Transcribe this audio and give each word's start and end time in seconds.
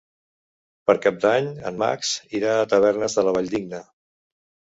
Per 0.91 0.95
Cap 1.01 1.17
d'Any 1.25 1.49
en 1.71 1.77
Max 1.83 2.15
irà 2.39 2.55
a 2.61 2.65
Tavernes 2.73 3.17
de 3.19 3.25
la 3.27 3.35
Valldigna. 3.39 3.83